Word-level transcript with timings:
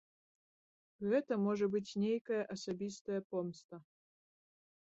Гэта 1.11 1.37
можа 1.47 1.65
быць 1.75 1.97
нейкая 2.05 2.41
асабістая 2.57 3.19
помста. 3.35 3.75